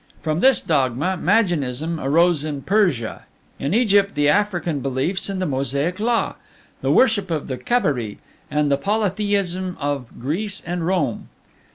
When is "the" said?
4.15-4.27, 5.39-5.45, 6.81-6.91, 7.47-7.59, 8.71-8.77